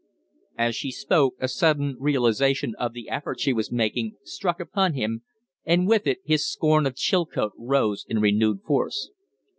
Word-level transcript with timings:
As 0.57 0.75
she 0.75 0.89
spoke 0.89 1.35
a 1.39 1.47
sudden 1.47 1.95
realization 1.99 2.73
of 2.79 2.93
the 2.93 3.07
effort 3.07 3.39
she 3.39 3.53
was 3.53 3.71
making 3.71 4.15
struck 4.23 4.59
upon 4.59 4.95
him, 4.95 5.21
and 5.63 5.87
with 5.87 6.07
it 6.07 6.21
his 6.25 6.49
scorn 6.51 6.87
of 6.87 6.95
Chilcote 6.95 7.53
rose 7.55 8.03
in 8.09 8.17
renewed 8.19 8.63
force. 8.65 9.11